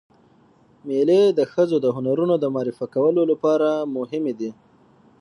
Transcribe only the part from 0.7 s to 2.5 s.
مېلې د ښځو د هنرونو د